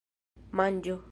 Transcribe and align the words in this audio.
manĝo 0.61 0.97